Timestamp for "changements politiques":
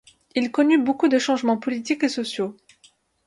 1.19-2.03